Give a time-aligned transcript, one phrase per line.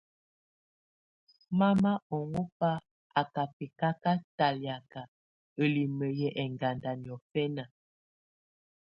[1.59, 2.71] Mama ɔŋɔ́ba
[3.19, 5.01] á ká bɛcaca talɛ̀áka,
[5.61, 7.63] ǝlimǝ yɛ̀ ɛŋganda niɔfɛna.